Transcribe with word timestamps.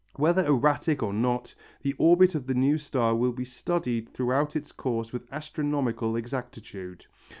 Whether 0.15 0.43
erratic 0.43 1.03
or 1.03 1.13
not, 1.13 1.53
the 1.83 1.93
orbit 1.99 2.33
of 2.33 2.47
the 2.47 2.55
new 2.55 2.79
star 2.79 3.15
will 3.15 3.33
be 3.33 3.45
studied 3.45 4.09
throughout 4.09 4.55
its 4.55 4.71
course 4.71 5.13
with 5.13 5.31
astronomical 5.31 6.15
exactitude. 6.15 7.05